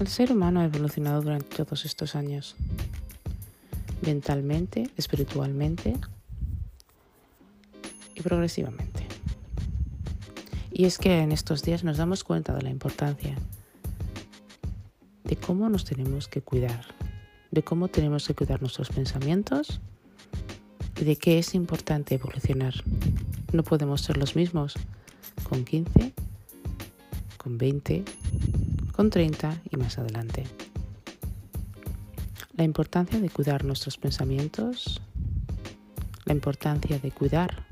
El 0.00 0.06
ser 0.06 0.32
humano 0.32 0.60
ha 0.60 0.64
evolucionado 0.64 1.22
durante 1.22 1.56
todos 1.56 1.84
estos 1.84 2.14
años, 2.14 2.54
mentalmente, 4.00 4.90
espiritualmente 4.96 5.94
y 8.14 8.20
progresivamente. 8.20 9.06
Y 10.70 10.84
es 10.84 10.98
que 10.98 11.18
en 11.18 11.32
estos 11.32 11.62
días 11.62 11.82
nos 11.82 11.96
damos 11.96 12.22
cuenta 12.22 12.54
de 12.54 12.62
la 12.62 12.70
importancia 12.70 13.34
de 15.24 15.36
cómo 15.36 15.68
nos 15.68 15.84
tenemos 15.84 16.28
que 16.28 16.42
cuidar, 16.42 16.86
de 17.50 17.62
cómo 17.64 17.88
tenemos 17.88 18.26
que 18.26 18.34
cuidar 18.34 18.60
nuestros 18.62 18.90
pensamientos 18.90 19.80
y 21.00 21.04
de 21.04 21.16
qué 21.16 21.38
es 21.38 21.54
importante 21.54 22.14
evolucionar. 22.14 22.74
No 23.52 23.62
podemos 23.64 24.00
ser 24.00 24.16
los 24.16 24.36
mismos 24.36 24.74
con 25.48 25.64
15, 25.64 26.12
con 27.36 27.58
20, 27.58 28.04
con 28.04 28.47
30 29.06 29.62
y 29.70 29.76
más 29.76 29.96
adelante. 29.96 30.44
La 32.54 32.64
importancia 32.64 33.20
de 33.20 33.30
cuidar 33.30 33.64
nuestros 33.64 33.96
pensamientos, 33.96 35.00
la 36.24 36.34
importancia 36.34 36.98
de 36.98 37.12
cuidar 37.12 37.64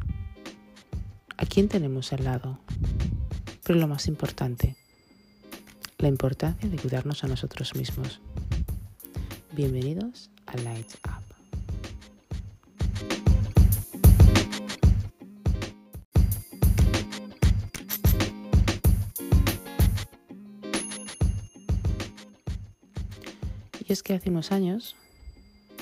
a 1.37 1.45
quién 1.45 1.69
tenemos 1.69 2.13
al 2.13 2.23
lado, 2.23 2.61
pero 3.65 3.79
lo 3.81 3.89
más 3.89 4.07
importante, 4.07 4.77
la 5.99 6.07
importancia 6.07 6.69
de 6.71 6.77
cuidarnos 6.77 7.25
a 7.25 7.27
nosotros 7.27 7.75
mismos. 7.75 8.21
Bienvenidos 9.53 10.31
a 10.47 10.57
Light 10.59 10.95
Up. 11.09 11.16
Y 23.89 23.93
es 23.93 24.03
que 24.03 24.15
hace 24.15 24.31
unos 24.31 24.51
años 24.51 24.97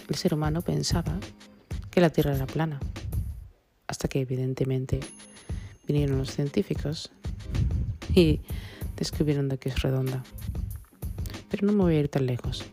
el 0.09 0.17
ser 0.17 0.35
humano 0.35 0.61
pensaba 0.61 1.19
que 1.91 2.01
la 2.01 2.11
Tierra 2.11 2.35
era 2.35 2.47
plana, 2.47 2.79
hasta 3.87 4.09
que 4.09 4.21
evidentemente 4.21 5.01
vinieron 5.87 6.19
los 6.19 6.31
científicos 6.31 7.11
y 8.15 8.41
descubrieron 8.97 9.49
de 9.49 9.59
que 9.59 9.71
es 9.71 9.81
redonda. 9.81 10.23
Pero 11.51 11.67
no 11.67 11.73
me 11.73 11.83
voy 11.83 11.95
a 11.97 12.01
ir 12.01 12.09
tan 12.09 12.27
lejos. 12.27 12.65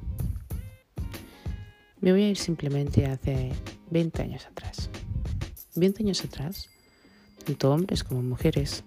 Me 2.01 2.11
voy 2.11 2.23
a 2.23 2.29
ir 2.29 2.37
simplemente 2.37 3.05
hace 3.05 3.53
20 3.89 4.21
años 4.23 4.45
atrás. 4.47 4.89
20 5.75 6.03
años 6.03 6.25
atrás, 6.25 6.69
tanto 7.45 7.71
hombres 7.71 8.03
como 8.03 8.21
mujeres 8.21 8.83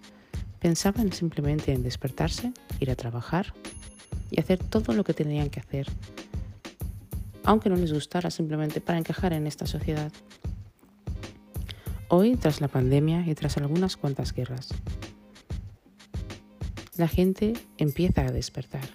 pensaban 0.61 1.13
simplemente 1.13 1.73
en 1.73 1.83
despertarse, 1.83 2.53
ir 2.81 2.91
a 2.91 2.97
trabajar 2.97 3.55
y 4.31 4.41
hacer 4.41 4.59
todo 4.59 4.93
lo 4.93 5.05
que 5.05 5.15
tenían 5.15 5.49
que 5.49 5.61
hacer 5.61 5.87
aunque 7.45 7.69
no 7.69 7.77
les 7.77 7.93
gustara 7.93 8.31
simplemente 8.31 8.81
para 8.81 8.99
encajar 8.99 9.33
en 9.33 9.47
esta 9.47 9.67
sociedad. 9.67 10.11
Hoy, 12.09 12.37
tras 12.37 12.61
la 12.61 12.69
pandemia 12.69 13.25
y 13.27 13.35
tras 13.35 13.57
algunas 13.57 13.97
cuantas 13.97 14.33
guerras, 14.33 14.69
la 16.97 17.09
gente 17.09 17.55
empieza 17.77 18.23
a 18.23 18.31
despertar, 18.31 18.89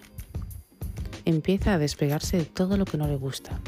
empieza 1.26 1.74
a 1.74 1.78
despegarse 1.78 2.38
de 2.38 2.46
todo 2.46 2.78
lo 2.78 2.86
que 2.86 2.98
no 2.98 3.08
le 3.08 3.16
gusta, 3.16 3.60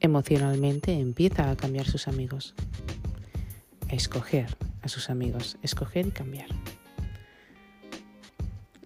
emocionalmente 0.00 0.92
empieza 0.92 1.50
a 1.50 1.56
cambiar 1.56 1.86
sus 1.86 2.08
amigos, 2.08 2.54
a 3.90 3.94
escoger 3.94 4.56
a 4.82 4.88
sus 4.88 5.10
amigos, 5.10 5.58
escoger 5.62 6.06
y 6.06 6.10
cambiar 6.10 6.61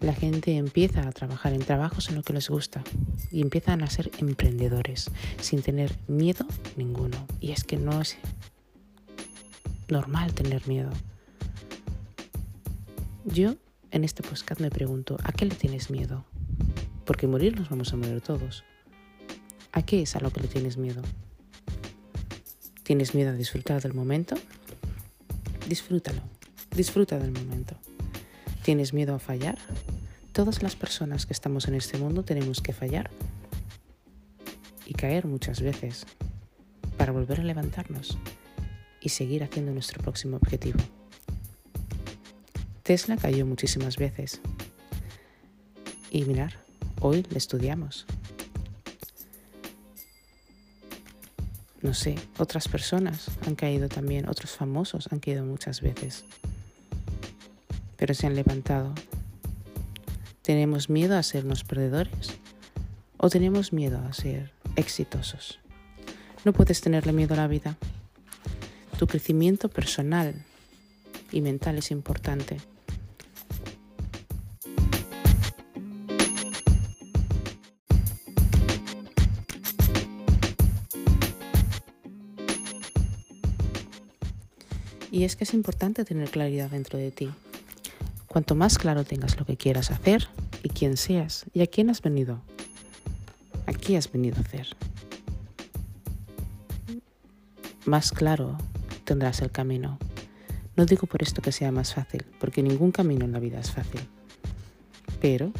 la 0.07 0.15
gente 0.15 0.57
empieza 0.57 1.01
a 1.01 1.11
trabajar 1.11 1.53
en 1.53 1.65
trabajos 1.65 2.09
en 2.09 2.15
lo 2.15 2.23
que 2.23 2.33
les 2.33 2.49
gusta 2.49 2.85
y 3.33 3.43
empiezan 3.43 3.83
a 3.83 3.91
ser 3.91 4.12
emprendedores 4.19 5.11
sin 5.41 5.62
tener 5.62 5.93
miedo 6.06 6.47
ninguno. 6.77 7.27
Y 7.41 7.50
es 7.50 7.65
que 7.65 7.77
no 7.77 8.00
es 8.00 8.17
normal 9.89 10.33
tener 10.33 10.69
miedo. 10.69 10.91
Yo 13.25 13.56
en 13.91 14.05
este 14.05 14.22
podcast 14.22 14.61
me 14.61 14.71
pregunto, 14.71 15.17
¿a 15.25 15.33
qué 15.33 15.44
le 15.44 15.56
tienes 15.56 15.91
miedo? 15.91 16.25
Porque 17.05 17.27
morir 17.27 17.59
nos 17.59 17.69
vamos 17.69 17.93
a 17.93 17.97
morir 17.97 18.21
todos. 18.21 18.62
¿A 19.73 19.83
qué 19.83 20.03
es 20.03 20.15
a 20.15 20.21
lo 20.21 20.31
que 20.31 20.41
le 20.41 20.47
tienes 20.47 20.77
miedo? 20.77 21.03
¿Tienes 22.84 23.12
miedo 23.12 23.31
a 23.31 23.34
disfrutar 23.34 23.83
del 23.83 23.93
momento? 23.94 24.37
Disfrútalo, 25.69 26.23
disfruta 26.77 27.19
del 27.19 27.33
momento. 27.33 27.75
¿Tienes 28.62 28.93
miedo 28.93 29.17
a 29.17 29.19
fallar? 29.19 29.59
Todas 30.37 30.63
las 30.63 30.77
personas 30.77 31.25
que 31.25 31.33
estamos 31.33 31.67
en 31.67 31.77
este 31.77 31.97
mundo 31.97 32.23
tenemos 32.23 32.61
que 32.61 32.75
fallar 32.75 33.11
y 34.85 34.93
caer 34.93 35.25
muchas 35.25 35.63
veces 35.63 36.05
para 36.99 37.11
volver 37.11 37.41
a 37.41 37.43
levantarnos 37.43 38.19
y 39.01 39.09
seguir 39.09 39.43
haciendo 39.45 39.73
nuestro 39.73 40.03
próximo 40.03 40.37
objetivo. 40.37 40.79
Tesla 42.83 43.17
cayó 43.17 43.47
muchísimas 43.47 43.97
veces 43.97 44.43
y 46.11 46.27
mirar, 46.27 46.53
hoy 47.01 47.25
le 47.31 47.39
estudiamos. 47.39 48.05
No 51.81 51.95
sé, 51.95 52.17
otras 52.37 52.69
personas 52.69 53.31
han 53.47 53.55
caído 53.55 53.89
también, 53.89 54.29
otros 54.29 54.51
famosos 54.51 55.11
han 55.11 55.19
caído 55.19 55.47
muchas 55.47 55.81
veces 55.81 56.27
pero 57.97 58.13
se 58.13 58.27
han 58.27 58.37
levantado. 58.37 58.93
¿Tenemos 60.47 60.89
miedo 60.89 61.17
a 61.17 61.25
sernos 61.25 61.65
perdedores? 61.65 62.29
¿O 63.17 63.29
tenemos 63.29 63.73
miedo 63.73 63.99
a 63.99 64.12
ser 64.12 64.53
exitosos? 64.77 65.59
No 66.45 66.53
puedes 66.53 66.81
tenerle 66.81 67.12
miedo 67.12 67.34
a 67.34 67.39
la 67.39 67.49
vida. 67.49 67.77
Tu 68.97 69.09
crecimiento 69.09 69.69
personal 69.69 70.37
y 71.33 71.41
mental 71.41 71.79
es 71.79 71.91
importante. 71.91 72.59
Y 85.11 85.25
es 85.25 85.35
que 85.35 85.43
es 85.43 85.55
importante 85.55 86.05
tener 86.05 86.31
claridad 86.31 86.71
dentro 86.71 87.01
de 87.01 87.11
ti. 87.11 87.31
Cuanto 88.37 88.55
más 88.55 88.77
claro 88.77 89.03
tengas 89.03 89.41
lo 89.41 89.47
que 89.47 89.57
quieras 89.57 89.91
hacer 89.91 90.29
y 90.63 90.69
quién 90.69 90.99
seas 90.99 91.47
y 91.55 91.63
a 91.63 91.67
quién 91.67 91.89
has 91.89 92.03
venido, 92.03 92.43
a 93.65 93.73
qué 93.73 93.97
has 93.97 94.13
venido 94.13 94.37
a 94.37 94.41
hacer, 94.41 94.77
más 97.87 98.13
claro 98.13 98.59
tendrás 99.05 99.41
el 99.41 99.51
camino. 99.51 99.99
No 100.77 100.85
digo 100.85 101.07
por 101.07 101.23
esto 101.23 101.41
que 101.41 101.51
sea 101.51 101.73
más 101.73 101.95
fácil, 101.95 102.27
porque 102.39 102.63
ningún 102.63 102.93
camino 102.93 103.25
en 103.25 103.33
la 103.33 103.39
vida 103.39 103.59
es 103.59 103.71
fácil. 103.71 104.03
Pero 105.19 105.51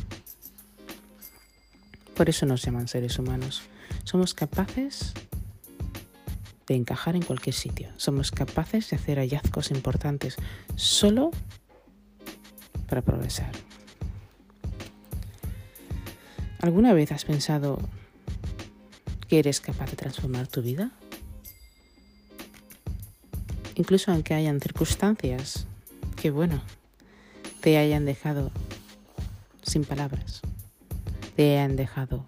por 2.15 2.29
eso 2.29 2.45
nos 2.45 2.61
llaman 2.61 2.89
seres 2.89 3.19
humanos. 3.19 3.63
Somos 4.05 4.35
capaces 4.35 5.15
de 6.67 6.75
encajar 6.75 7.17
en 7.17 7.23
cualquier 7.23 7.55
sitio. 7.55 7.89
Somos 7.97 8.33
capaces 8.33 8.91
de 8.91 8.97
hacer 8.97 9.17
hallazgos 9.17 9.71
importantes 9.71 10.37
solo 10.75 11.31
para 12.89 13.03
progresar. 13.03 13.51
¿Alguna 16.61 16.93
vez 16.93 17.13
has 17.13 17.25
pensado 17.25 17.79
que 19.29 19.39
eres 19.39 19.61
capaz 19.61 19.91
de 19.91 19.97
transformar 19.97 20.47
tu 20.47 20.63
vida? 20.63 20.91
Incluso 23.75 24.11
aunque 24.11 24.35
hayan 24.35 24.61
circunstancias 24.61 25.67
que, 26.17 26.31
bueno, 26.31 26.63
te 27.61 27.77
hayan 27.77 28.05
dejado 28.05 28.51
sin 29.63 29.85
palabras, 29.85 30.41
te 31.35 31.59
hayan 31.59 31.77
dejado 31.77 32.25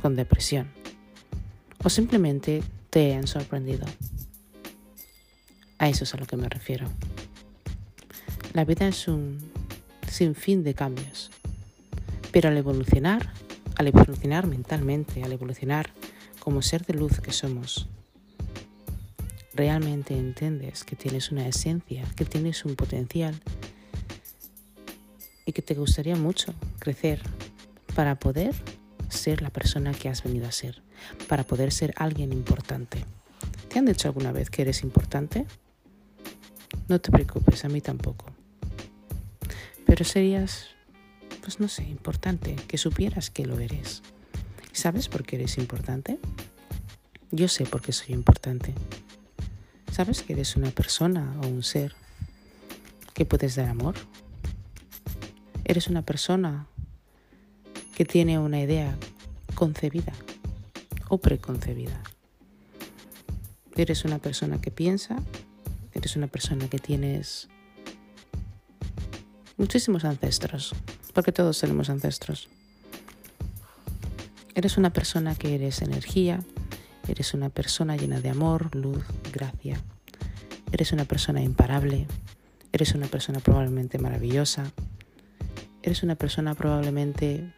con 0.00 0.16
depresión 0.16 0.68
o 1.84 1.90
simplemente 1.90 2.62
te 2.88 3.06
hayan 3.06 3.26
sorprendido. 3.26 3.86
A 5.78 5.88
eso 5.88 6.04
es 6.04 6.14
a 6.14 6.18
lo 6.18 6.26
que 6.26 6.36
me 6.36 6.48
refiero. 6.48 6.88
La 8.52 8.64
vida 8.64 8.88
es 8.88 9.06
un 9.06 9.38
sinfín 10.08 10.64
de 10.64 10.74
cambios, 10.74 11.30
pero 12.32 12.48
al 12.48 12.56
evolucionar, 12.56 13.32
al 13.76 13.86
evolucionar 13.86 14.48
mentalmente, 14.48 15.22
al 15.22 15.30
evolucionar 15.30 15.90
como 16.40 16.60
ser 16.60 16.84
de 16.84 16.94
luz 16.94 17.20
que 17.20 17.30
somos, 17.30 17.88
realmente 19.54 20.18
entiendes 20.18 20.82
que 20.82 20.96
tienes 20.96 21.30
una 21.30 21.46
esencia, 21.46 22.04
que 22.16 22.24
tienes 22.24 22.64
un 22.64 22.74
potencial 22.74 23.40
y 25.46 25.52
que 25.52 25.62
te 25.62 25.74
gustaría 25.74 26.16
mucho 26.16 26.52
crecer 26.80 27.22
para 27.94 28.18
poder 28.18 28.52
ser 29.10 29.42
la 29.42 29.50
persona 29.50 29.92
que 29.92 30.08
has 30.08 30.24
venido 30.24 30.48
a 30.48 30.52
ser, 30.52 30.82
para 31.28 31.44
poder 31.44 31.70
ser 31.70 31.94
alguien 31.96 32.32
importante. 32.32 33.04
¿Te 33.68 33.78
han 33.78 33.86
dicho 33.86 34.08
alguna 34.08 34.32
vez 34.32 34.50
que 34.50 34.62
eres 34.62 34.82
importante? 34.82 35.46
No 36.88 37.00
te 37.00 37.12
preocupes, 37.12 37.64
a 37.64 37.68
mí 37.68 37.80
tampoco 37.80 38.39
pero 39.90 40.04
serías 40.04 40.68
pues 41.42 41.58
no 41.58 41.66
sé, 41.66 41.82
importante, 41.82 42.54
que 42.68 42.78
supieras 42.78 43.28
que 43.28 43.44
lo 43.44 43.58
eres. 43.58 44.02
¿Sabes 44.70 45.08
por 45.08 45.24
qué 45.24 45.34
eres 45.34 45.58
importante? 45.58 46.20
Yo 47.32 47.48
sé 47.48 47.66
por 47.66 47.82
qué 47.82 47.90
soy 47.90 48.14
importante. 48.14 48.72
¿Sabes 49.90 50.22
que 50.22 50.34
eres 50.34 50.54
una 50.54 50.70
persona 50.70 51.34
o 51.42 51.48
un 51.48 51.64
ser 51.64 51.96
que 53.14 53.24
puedes 53.24 53.56
dar 53.56 53.68
amor? 53.68 53.96
Eres 55.64 55.88
una 55.88 56.02
persona 56.02 56.68
que 57.96 58.04
tiene 58.04 58.38
una 58.38 58.60
idea 58.60 58.96
concebida 59.56 60.12
o 61.08 61.18
preconcebida. 61.18 62.00
Eres 63.74 64.04
una 64.04 64.20
persona 64.20 64.60
que 64.60 64.70
piensa, 64.70 65.16
eres 65.94 66.14
una 66.14 66.28
persona 66.28 66.68
que 66.68 66.78
tienes 66.78 67.48
muchísimos 69.60 70.06
ancestros, 70.06 70.74
porque 71.12 71.32
todos 71.32 71.60
tenemos 71.60 71.90
ancestros. 71.90 72.48
Eres 74.54 74.78
una 74.78 74.90
persona 74.90 75.34
que 75.34 75.54
eres 75.54 75.82
energía, 75.82 76.40
eres 77.06 77.34
una 77.34 77.50
persona 77.50 77.94
llena 77.94 78.22
de 78.22 78.30
amor, 78.30 78.74
luz, 78.74 79.04
gracia. 79.30 79.78
Eres 80.72 80.92
una 80.92 81.04
persona 81.04 81.42
imparable, 81.42 82.06
eres 82.72 82.94
una 82.94 83.06
persona 83.06 83.40
probablemente 83.40 83.98
maravillosa, 83.98 84.72
eres 85.82 86.02
una 86.02 86.14
persona 86.14 86.54
probablemente 86.54 87.52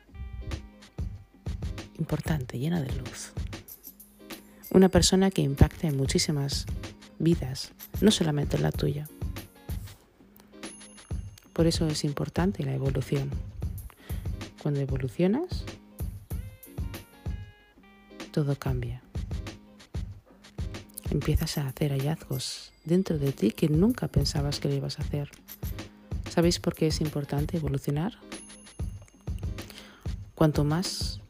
importante, 2.00 2.58
llena 2.58 2.82
de 2.82 2.92
luz. 2.96 3.32
Una 4.70 4.88
persona 4.88 5.30
que 5.30 5.42
impacta 5.42 5.86
en 5.86 5.96
muchísimas 5.96 6.66
vidas, 7.20 7.70
no 8.00 8.10
solamente 8.10 8.56
en 8.56 8.64
la 8.64 8.72
tuya. 8.72 9.06
Por 11.52 11.66
eso 11.66 11.86
es 11.86 12.04
importante 12.04 12.64
la 12.64 12.74
evolución. 12.74 13.30
Cuando 14.62 14.80
evolucionas, 14.80 15.64
todo 18.30 18.56
cambia. 18.56 19.02
Empiezas 21.10 21.58
a 21.58 21.68
hacer 21.68 21.92
hallazgos 21.92 22.72
dentro 22.84 23.18
de 23.18 23.32
ti 23.32 23.50
que 23.50 23.68
nunca 23.68 24.08
pensabas 24.08 24.60
que 24.60 24.68
lo 24.68 24.74
ibas 24.74 24.98
a 24.98 25.02
hacer. 25.02 25.30
¿Sabéis 26.30 26.58
por 26.58 26.74
qué 26.74 26.86
es 26.86 27.02
importante 27.02 27.58
evolucionar? 27.58 28.14
Cuanto 30.34 30.64
más 30.64 31.20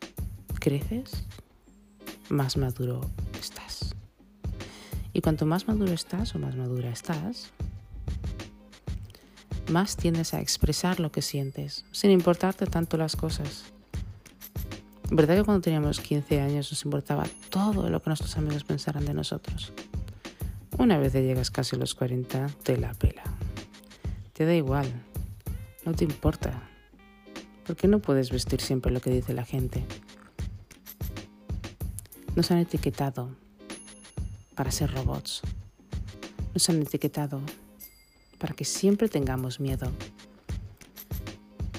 creces, 0.61 1.25
más 2.29 2.57
maduro 2.57 3.11
estás. 3.41 3.97
Y 5.13 5.21
cuanto 5.21 5.45
más 5.45 5.67
maduro 5.67 5.93
estás 5.93 6.35
o 6.37 6.39
más 6.39 6.55
madura 6.55 6.91
estás, 6.91 7.51
más 9.73 9.97
tiendes 9.97 10.35
a 10.35 10.41
expresar 10.41 11.01
lo 11.01 11.11
que 11.11 11.23
sientes, 11.23 11.85
sin 11.91 12.11
importarte 12.11 12.67
tanto 12.67 12.97
las 12.97 13.17
cosas. 13.17 13.65
¿Verdad 15.11 15.37
que 15.37 15.45
cuando 15.45 15.63
teníamos 15.63 16.01
15 16.01 16.41
años 16.41 16.71
nos 16.71 16.85
importaba 16.85 17.25
todo 17.51 17.89
lo 17.89 18.03
que 18.03 18.11
nuestros 18.11 18.37
amigos 18.37 18.65
pensaran 18.65 19.05
de 19.05 19.15
nosotros? 19.15 19.73
Una 20.79 20.99
vez 20.99 21.13
que 21.13 21.23
llegas 21.23 21.51
casi 21.51 21.77
a 21.77 21.79
los 21.79 21.95
40, 21.95 22.49
te 22.63 22.77
la 22.77 22.95
pela. 22.95 23.23
Te 24.33 24.45
da 24.47 24.55
igual, 24.55 24.87
no 25.85 25.93
te 25.95 26.05
importa. 26.05 26.69
¿Por 27.67 27.77
qué 27.77 27.89
no 27.89 27.99
puedes 27.99 28.31
vestir 28.31 28.61
siempre 28.61 28.93
lo 28.93 29.01
que 29.01 29.11
dice 29.11 29.35
la 29.35 29.45
gente? 29.45 29.85
Nos 32.35 32.51
han 32.51 32.59
etiquetado 32.59 33.31
para 34.55 34.71
ser 34.71 34.93
robots. 34.93 35.43
Nos 36.55 36.69
han 36.69 36.81
etiquetado 36.81 37.41
para 38.43 38.55
que 38.55 38.65
siempre 38.65 39.09
tengamos 39.09 39.61
miedo. 39.61 39.93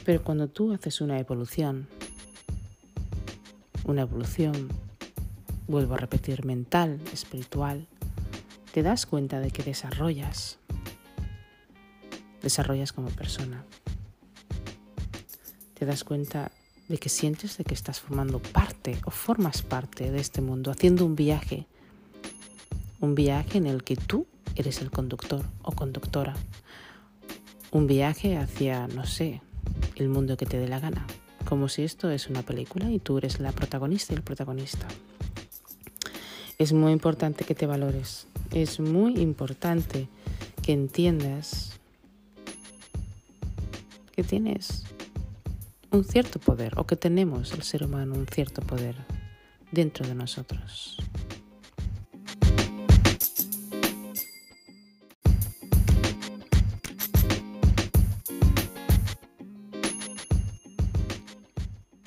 Pero 0.06 0.24
cuando 0.24 0.48
tú 0.48 0.72
haces 0.72 1.02
una 1.02 1.20
evolución, 1.20 1.90
una 3.84 4.04
evolución, 4.04 4.70
vuelvo 5.68 5.96
a 5.96 5.98
repetir, 5.98 6.46
mental, 6.46 7.02
espiritual, 7.12 7.86
te 8.72 8.82
das 8.82 9.06
cuenta 9.06 9.42
de 9.42 9.52
que 9.52 9.62
desarrollas, 9.62 10.58
desarrollas 12.42 12.94
como 12.94 13.10
persona. 13.10 13.66
Te 15.74 15.86
das 15.86 16.06
cuenta 16.06 16.50
de 16.88 16.98
que 16.98 17.10
sientes 17.10 17.58
de 17.58 17.66
que 17.66 17.74
estás 17.74 18.00
formando 18.00 18.40
parte 18.40 18.98
o 19.06 19.12
formas 19.12 19.64
parte 19.64 20.12
de 20.12 20.22
este 20.22 20.40
mundo, 20.40 20.72
haciendo 20.72 21.06
un 21.06 21.18
viaje, 21.18 21.68
un 23.02 23.16
viaje 23.16 23.58
en 23.58 23.68
el 23.68 23.84
que 23.84 23.98
tú 23.98 24.28
eres 24.56 24.82
el 24.82 24.92
conductor 24.92 25.46
o 25.62 25.72
conductora. 25.72 26.36
Un 27.72 27.88
viaje 27.88 28.38
hacia, 28.38 28.88
no 28.88 29.06
sé, 29.06 29.42
el 29.96 30.10
mundo 30.10 30.38
que 30.38 30.46
te 30.46 30.58
dé 30.58 30.68
la 30.68 30.80
gana. 30.80 31.06
Como 31.46 31.70
si 31.70 31.84
esto 31.84 32.10
es 32.10 32.28
una 32.28 32.42
película 32.42 32.92
y 32.92 33.00
tú 33.00 33.18
eres 33.18 33.40
la 33.40 33.52
protagonista 33.52 34.14
y 34.14 34.18
el 34.18 34.24
protagonista. 34.24 34.88
Es 36.58 36.72
muy 36.74 36.92
importante 36.92 37.44
que 37.44 37.56
te 37.56 37.66
valores. 37.66 38.28
Es 38.52 38.80
muy 38.80 39.20
importante 39.20 40.08
que 40.62 40.74
entiendas 40.74 41.80
que 44.16 44.24
tienes 44.24 44.84
un 45.92 46.04
cierto 46.04 46.40
poder 46.40 46.74
o 46.78 46.86
que 46.86 46.96
tenemos 46.96 47.52
el 47.54 47.64
ser 47.64 47.84
humano 47.84 48.16
un 48.16 48.28
cierto 48.28 48.62
poder 48.62 48.96
dentro 49.72 50.08
de 50.08 50.16
nosotros. 50.16 50.98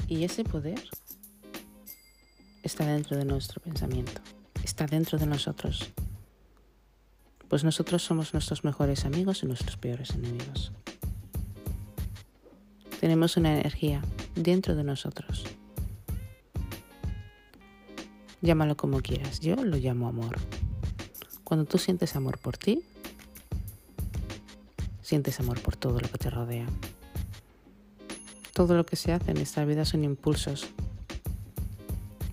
Y 0.09 0.25
ese 0.25 0.45
poder 0.45 0.81
está 2.63 2.87
dentro 2.87 3.17
de 3.17 3.25
nuestro 3.25 3.61
pensamiento, 3.61 4.21
está 4.63 4.87
dentro 4.87 5.19
de 5.19 5.27
nosotros. 5.27 5.91
Pues 7.49 7.65
nosotros 7.65 8.03
somos 8.03 8.33
nuestros 8.33 8.65
mejores 8.65 9.05
amigos 9.05 9.43
y 9.43 9.47
nuestros 9.47 9.77
peores 9.77 10.11
enemigos. 10.11 10.73
Tenemos 13.01 13.37
una 13.37 13.53
energía 13.53 14.03
dentro 14.35 14.75
de 14.75 14.85
nosotros. 14.85 15.45
Llámalo 18.43 18.77
como 18.77 19.01
quieras, 19.01 19.41
yo 19.41 19.57
lo 19.57 19.77
llamo 19.77 20.09
amor. 20.09 20.39
Cuando 21.43 21.67
tú 21.67 21.79
sientes 21.79 22.15
amor 22.17 22.39
por 22.39 22.57
ti, 22.57 22.83
sientes 25.03 25.41
amor 25.41 25.61
por 25.61 25.77
todo 25.77 26.01
lo 26.01 26.09
que 26.09 26.19
te 26.19 26.31
rodea. 26.31 26.67
Todo 28.57 28.75
lo 28.75 28.87
que 28.87 28.97
se 28.97 29.13
hace 29.13 29.33
en 29.33 29.37
esta 29.37 29.67
vida 29.67 29.85
son 29.85 30.03
impulsos. 30.03 30.67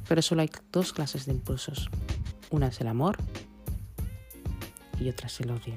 Pero 0.08 0.22
solo 0.22 0.42
hay 0.42 0.50
dos 0.72 0.94
clases 0.94 1.26
de 1.26 1.34
impulsos. 1.34 1.90
Una 2.50 2.68
es 2.68 2.80
el 2.80 2.88
amor 2.88 3.18
y 5.02 5.10
otra 5.10 5.28
es 5.28 5.42
el 5.42 5.52
odio. 5.52 5.74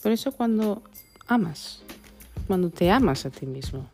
Por 0.00 0.12
eso 0.12 0.30
cuando 0.30 0.84
amas, 1.26 1.82
cuando 2.46 2.70
te 2.70 2.88
amas 2.92 3.26
a 3.26 3.30
ti 3.30 3.46
mismo, 3.46 3.90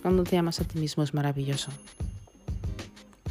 cuando 0.00 0.24
te 0.24 0.38
amas 0.38 0.60
a 0.60 0.64
ti 0.64 0.78
mismo 0.78 1.02
es 1.02 1.12
maravilloso. 1.12 1.72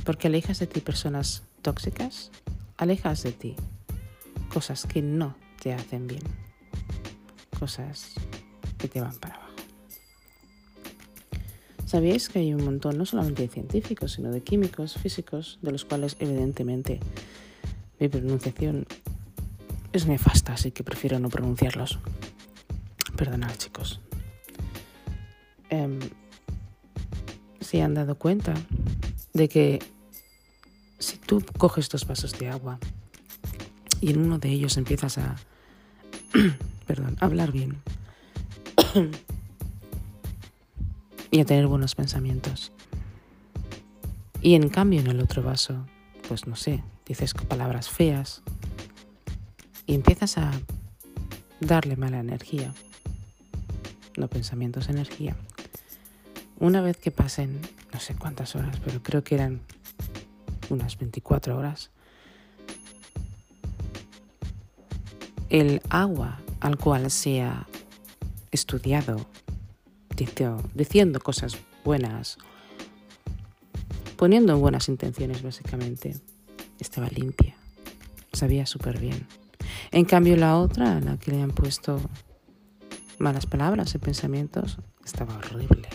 Porque 0.03 0.27
alejas 0.27 0.59
de 0.59 0.67
ti 0.67 0.81
personas 0.81 1.41
tóxicas, 1.63 2.29
alejas 2.77 3.23
de 3.23 3.31
ti 3.31 3.55
cosas 4.53 4.85
que 4.85 5.01
no 5.01 5.35
te 5.59 5.73
hacen 5.73 6.05
bien, 6.05 6.21
cosas 7.59 8.13
te 8.87 9.01
van 9.01 9.15
para 9.15 9.35
abajo. 9.35 9.51
¿Sabíais 11.85 12.29
que 12.29 12.39
hay 12.39 12.53
un 12.53 12.65
montón, 12.65 12.97
no 12.97 13.05
solamente 13.05 13.43
de 13.43 13.47
científicos, 13.47 14.13
sino 14.13 14.31
de 14.31 14.41
químicos, 14.41 14.95
físicos, 14.95 15.59
de 15.61 15.71
los 15.71 15.85
cuales 15.85 16.17
evidentemente 16.19 16.99
mi 17.99 18.09
pronunciación 18.09 18.87
es 19.93 20.07
nefasta, 20.07 20.53
así 20.53 20.71
que 20.71 20.83
prefiero 20.83 21.19
no 21.19 21.29
pronunciarlos. 21.29 21.99
Perdonad 23.15 23.55
chicos. 23.55 24.01
Eh, 25.69 25.99
se 27.61 27.81
han 27.81 27.93
dado 27.93 28.15
cuenta 28.15 28.53
de 29.33 29.47
que 29.47 29.79
si 30.99 31.17
tú 31.17 31.43
coges 31.57 31.89
dos 31.89 32.05
vasos 32.05 32.37
de 32.37 32.49
agua 32.49 32.79
y 34.01 34.11
en 34.11 34.19
uno 34.19 34.37
de 34.37 34.49
ellos 34.49 34.77
empiezas 34.77 35.17
a, 35.17 35.35
perdón, 36.87 37.17
a 37.19 37.25
hablar 37.25 37.51
bien, 37.51 37.81
y 41.31 41.39
a 41.39 41.45
tener 41.45 41.67
buenos 41.67 41.95
pensamientos. 41.95 42.71
Y 44.41 44.55
en 44.55 44.69
cambio 44.69 44.99
en 44.99 45.07
el 45.07 45.19
otro 45.19 45.43
vaso, 45.43 45.85
pues 46.27 46.47
no 46.47 46.55
sé, 46.55 46.83
dices 47.05 47.33
palabras 47.33 47.89
feas 47.89 48.41
y 49.85 49.95
empiezas 49.95 50.37
a 50.37 50.51
darle 51.59 51.95
mala 51.95 52.19
energía. 52.19 52.73
No 54.17 54.27
pensamientos, 54.27 54.87
energía. 54.87 55.35
Una 56.59 56.81
vez 56.81 56.97
que 56.97 57.11
pasen, 57.11 57.59
no 57.91 57.99
sé 57.99 58.15
cuántas 58.15 58.55
horas, 58.55 58.79
pero 58.83 59.03
creo 59.03 59.23
que 59.23 59.35
eran 59.35 59.61
unas 60.69 60.97
24 60.97 61.57
horas, 61.57 61.91
el 65.49 65.81
agua 65.89 66.39
al 66.61 66.77
cual 66.77 67.11
se 67.11 67.41
ha 67.41 67.67
estudiado, 68.55 69.25
diciendo 70.73 71.19
cosas 71.19 71.57
buenas, 71.83 72.37
poniendo 74.17 74.57
buenas 74.57 74.89
intenciones 74.89 75.43
básicamente. 75.43 76.15
Estaba 76.79 77.07
limpia, 77.07 77.55
sabía 78.33 78.65
súper 78.65 78.99
bien. 78.99 79.27
En 79.91 80.05
cambio 80.05 80.35
la 80.35 80.57
otra, 80.57 80.99
la 80.99 81.17
que 81.17 81.31
le 81.31 81.41
han 81.41 81.51
puesto 81.51 82.01
malas 83.17 83.45
palabras 83.45 83.95
y 83.95 83.97
pensamientos, 83.97 84.77
estaba 85.03 85.37
horrible. 85.37 85.87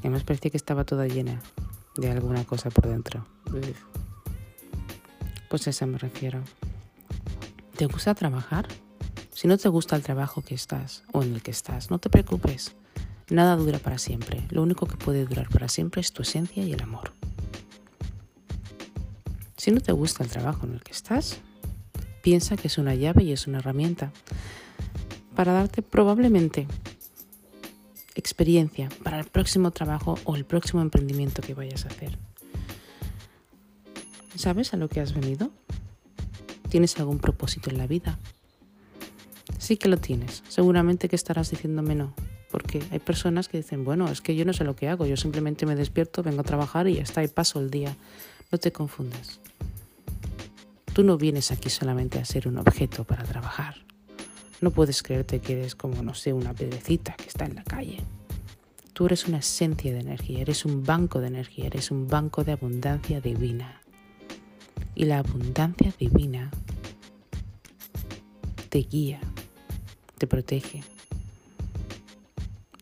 Además 0.00 0.24
parecía 0.24 0.50
que 0.50 0.56
estaba 0.56 0.84
toda 0.84 1.06
llena 1.06 1.40
de 1.96 2.10
alguna 2.10 2.44
cosa 2.44 2.70
por 2.70 2.86
dentro. 2.88 3.26
Pues 5.48 5.66
a 5.66 5.70
eso 5.70 5.86
me 5.86 5.98
refiero. 5.98 6.42
¿Te 7.76 7.86
gusta 7.86 8.14
trabajar? 8.14 8.68
Si 9.38 9.46
no 9.46 9.56
te 9.56 9.68
gusta 9.68 9.94
el 9.94 10.02
trabajo 10.02 10.42
que 10.42 10.56
estás 10.56 11.04
o 11.12 11.22
en 11.22 11.32
el 11.32 11.42
que 11.42 11.52
estás, 11.52 11.92
no 11.92 12.00
te 12.00 12.10
preocupes. 12.10 12.74
Nada 13.30 13.54
dura 13.54 13.78
para 13.78 13.96
siempre. 13.96 14.44
Lo 14.50 14.64
único 14.64 14.86
que 14.86 14.96
puede 14.96 15.26
durar 15.26 15.48
para 15.48 15.68
siempre 15.68 16.00
es 16.00 16.12
tu 16.12 16.22
esencia 16.22 16.64
y 16.64 16.72
el 16.72 16.82
amor. 16.82 17.12
Si 19.56 19.70
no 19.70 19.80
te 19.80 19.92
gusta 19.92 20.24
el 20.24 20.28
trabajo 20.28 20.66
en 20.66 20.72
el 20.72 20.82
que 20.82 20.90
estás, 20.90 21.38
piensa 22.20 22.56
que 22.56 22.66
es 22.66 22.78
una 22.78 22.96
llave 22.96 23.22
y 23.22 23.30
es 23.30 23.46
una 23.46 23.58
herramienta 23.58 24.10
para 25.36 25.52
darte 25.52 25.82
probablemente 25.82 26.66
experiencia 28.16 28.88
para 29.04 29.20
el 29.20 29.26
próximo 29.26 29.70
trabajo 29.70 30.18
o 30.24 30.34
el 30.34 30.46
próximo 30.46 30.82
emprendimiento 30.82 31.42
que 31.42 31.54
vayas 31.54 31.84
a 31.84 31.90
hacer. 31.90 32.18
¿Sabes 34.34 34.74
a 34.74 34.76
lo 34.76 34.88
que 34.88 35.00
has 35.00 35.14
venido? 35.14 35.52
¿Tienes 36.70 36.98
algún 36.98 37.20
propósito 37.20 37.70
en 37.70 37.78
la 37.78 37.86
vida? 37.86 38.18
Sí 39.58 39.76
que 39.76 39.88
lo 39.88 39.96
tienes. 39.98 40.42
Seguramente 40.48 41.08
que 41.08 41.16
estarás 41.16 41.50
diciéndome 41.50 41.94
no. 41.94 42.14
Porque 42.50 42.82
hay 42.90 42.98
personas 42.98 43.48
que 43.48 43.58
dicen, 43.58 43.84
bueno, 43.84 44.08
es 44.08 44.20
que 44.20 44.34
yo 44.34 44.44
no 44.44 44.52
sé 44.52 44.64
lo 44.64 44.74
que 44.74 44.88
hago, 44.88 45.04
yo 45.04 45.16
simplemente 45.16 45.66
me 45.66 45.76
despierto, 45.76 46.22
vengo 46.22 46.40
a 46.40 46.44
trabajar 46.44 46.88
y 46.88 46.94
ya 46.94 47.02
está, 47.02 47.22
y 47.22 47.28
paso 47.28 47.60
el 47.60 47.70
día. 47.70 47.94
No 48.50 48.58
te 48.58 48.72
confundas. 48.72 49.40
Tú 50.94 51.04
no 51.04 51.18
vienes 51.18 51.52
aquí 51.52 51.68
solamente 51.68 52.18
a 52.18 52.24
ser 52.24 52.48
un 52.48 52.58
objeto 52.58 53.04
para 53.04 53.24
trabajar. 53.24 53.76
No 54.60 54.70
puedes 54.70 55.02
creerte 55.02 55.40
que 55.40 55.52
eres 55.52 55.74
como, 55.74 56.02
no 56.02 56.14
sé, 56.14 56.32
una 56.32 56.54
piedrecita 56.54 57.14
que 57.14 57.28
está 57.28 57.44
en 57.44 57.54
la 57.54 57.62
calle. 57.62 58.02
Tú 58.94 59.06
eres 59.06 59.28
una 59.28 59.38
esencia 59.38 59.92
de 59.92 60.00
energía, 60.00 60.40
eres 60.40 60.64
un 60.64 60.82
banco 60.82 61.20
de 61.20 61.28
energía, 61.28 61.66
eres 61.66 61.92
un 61.92 62.08
banco 62.08 62.42
de 62.42 62.52
abundancia 62.52 63.20
divina. 63.20 63.82
Y 64.96 65.04
la 65.04 65.18
abundancia 65.18 65.92
divina 65.96 66.50
te 68.68 68.80
guía, 68.80 69.20
te 70.18 70.26
protege, 70.26 70.82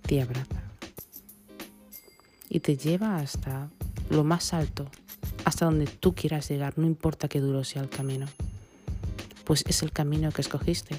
te 0.03 0.23
abraza 0.23 0.63
y 2.49 2.61
te 2.61 2.77
lleva 2.77 3.17
hasta 3.17 3.69
lo 4.11 4.25
más 4.25 4.55
alto, 4.55 4.91
hasta 5.45 5.67
donde 5.67 5.87
tú 5.87 6.15
quieras 6.15 6.49
llegar, 6.49 6.79
no 6.79 6.87
importa 6.87 7.29
qué 7.29 7.41
duro 7.41 7.63
sea 7.65 7.83
el 7.83 7.91
camino, 7.91 8.27
pues 9.45 9.65
es 9.67 9.83
el 9.83 9.93
camino 9.93 10.33
que 10.33 10.41
escogiste. 10.41 10.97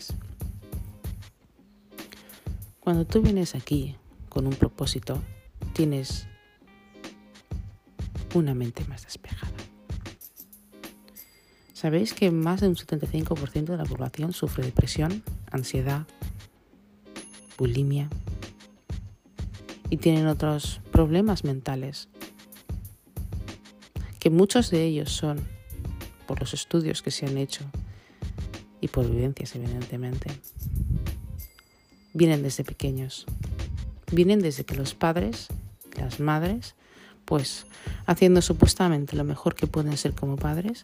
Cuando 2.79 3.05
tú 3.05 3.21
vienes 3.21 3.55
aquí 3.55 3.95
con 4.29 4.47
un 4.47 4.53
propósito, 4.53 5.21
tienes 5.73 6.27
una 8.33 8.53
mente 8.53 8.85
más 8.85 9.03
despejada. 9.03 9.51
¿Sabéis 11.73 12.13
que 12.13 12.31
más 12.31 12.61
de 12.61 12.67
un 12.67 12.75
75% 12.75 13.65
de 13.65 13.77
la 13.77 13.85
población 13.85 14.33
sufre 14.33 14.63
depresión, 14.63 15.23
ansiedad, 15.51 16.07
bulimia 17.57 18.09
y 19.89 19.97
tienen 19.97 20.27
otros 20.27 20.81
problemas 20.91 21.43
mentales? 21.43 22.09
Que 24.19 24.29
muchos 24.29 24.69
de 24.69 24.83
ellos 24.83 25.11
son, 25.11 25.39
por 26.25 26.39
los 26.39 26.53
estudios 26.53 27.01
que 27.01 27.11
se 27.11 27.25
han 27.25 27.37
hecho 27.37 27.63
y 28.81 28.87
por 28.87 29.09
vivencias 29.09 29.55
evidentemente, 29.55 30.31
vienen 32.13 32.43
desde 32.43 32.63
pequeños. 32.63 33.25
Vienen 34.11 34.41
desde 34.41 34.63
que 34.63 34.75
los 34.75 34.93
padres, 34.93 35.47
las 35.97 36.19
madres, 36.19 36.75
pues 37.25 37.65
haciendo 38.05 38.41
supuestamente 38.41 39.15
lo 39.15 39.23
mejor 39.23 39.55
que 39.55 39.67
pueden 39.67 39.97
ser 39.97 40.13
como 40.13 40.37
padres, 40.37 40.83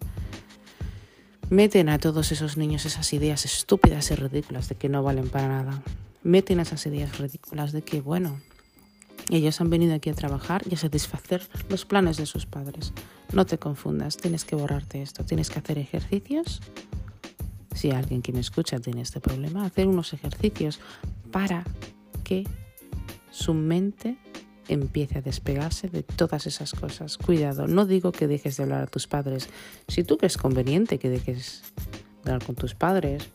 Meten 1.54 1.90
a 1.90 2.00
todos 2.00 2.32
esos 2.32 2.58
niños 2.58 2.86
esas 2.86 3.14
ideas 3.14 3.46
estúpidas 3.46 4.10
y 4.10 4.16
ridículas 4.16 4.70
de 4.70 4.76
que 4.76 4.90
no 4.90 5.04
valen 5.04 5.30
para 5.30 5.48
nada. 5.48 5.84
Meten 6.24 6.60
esas 6.60 6.86
ideas 6.86 7.18
ridículas 7.18 7.72
de 7.72 7.82
que, 7.82 8.02
bueno, 8.02 8.40
ellos 9.30 9.60
han 9.62 9.70
venido 9.70 9.94
aquí 9.94 10.10
a 10.10 10.14
trabajar 10.14 10.64
y 10.70 10.76
a 10.76 10.78
satisfacer 10.78 11.48
los 11.70 11.86
planes 11.86 12.18
de 12.18 12.26
sus 12.26 12.46
padres. 12.46 12.94
No 13.32 13.46
te 13.46 13.58
confundas, 13.58 14.18
tienes 14.18 14.46
que 14.46 14.56
borrarte 14.56 15.02
esto, 15.02 15.24
tienes 15.24 15.50
que 15.50 15.60
hacer 15.60 15.78
ejercicios. 15.78 16.62
Si 17.74 17.92
alguien 17.92 18.22
que 18.22 18.32
me 18.32 18.40
escucha 18.40 18.80
tiene 18.80 19.02
este 19.02 19.20
problema, 19.20 19.66
hacer 19.66 19.88
unos 19.88 20.14
ejercicios 20.14 20.80
para 21.32 21.64
que 22.24 22.46
su 23.32 23.54
mente 23.54 24.18
empiece 24.68 25.18
a 25.18 25.22
despegarse 25.22 25.90
de 25.90 26.04
todas 26.04 26.48
esas 26.48 26.74
cosas. 26.74 27.18
Cuidado, 27.18 27.68
no 27.68 27.86
digo 27.86 28.12
que 28.12 28.28
dejes 28.28 28.58
de 28.58 28.64
hablar 28.64 28.84
a 28.84 28.88
tus 28.88 29.08
padres. 29.08 29.50
Si 29.88 30.04
tú 30.04 30.18
crees 30.18 30.38
conveniente 30.38 31.00
que 31.00 31.10
dejes 31.10 31.64
de 32.24 32.32
hablar 32.32 32.46
con 32.46 32.56
tus 32.56 32.76
padres 32.76 33.30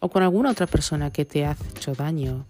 o 0.00 0.08
con 0.08 0.22
alguna 0.22 0.50
otra 0.50 0.66
persona 0.66 1.10
que 1.10 1.24
te 1.24 1.44
ha 1.44 1.56
hecho 1.76 1.94
daño 1.94 2.46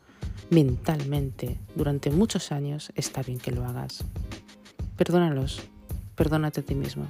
mentalmente 0.50 1.58
durante 1.74 2.10
muchos 2.10 2.52
años, 2.52 2.92
está 2.94 3.22
bien 3.22 3.38
que 3.38 3.50
lo 3.50 3.64
hagas. 3.64 4.04
Perdónalos, 4.96 5.62
perdónate 6.14 6.60
a 6.60 6.64
ti 6.64 6.74
mismo. 6.74 7.06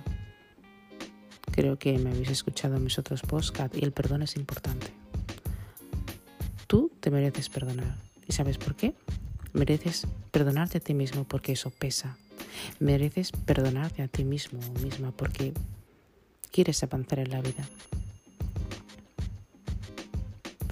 Creo 1.53 1.79
que 1.79 1.99
me 1.99 2.11
habéis 2.11 2.31
escuchado 2.31 2.77
en 2.77 2.85
mis 2.85 2.99
otros 2.99 3.23
podcasts 3.23 3.77
y 3.79 3.85
el 3.85 3.93
perdón 3.93 4.23
es 4.23 4.37
importante. 4.37 4.89
Tú 6.67 6.91
te 7.01 7.11
mereces 7.11 7.49
perdonar. 7.49 7.97
¿Y 8.29 8.33
sabes 8.33 8.59
por 8.59 8.75
qué? 8.75 8.95
Mereces 9.53 10.07
perdonarte 10.33 10.79
a 10.79 10.81
ti 10.81 10.93
mismo 10.93 11.25
porque 11.25 11.53
eso 11.53 11.71
pesa. 11.71 12.19
Mereces 12.81 13.33
perdonarte 13.33 14.03
a 14.03 14.09
ti 14.09 14.25
mismo 14.25 14.59
o 14.59 14.81
misma 14.81 15.13
porque 15.13 15.55
quieres 16.51 16.83
avanzar 16.83 17.21
en 17.21 17.31
la 17.31 17.41
vida. 17.41 17.67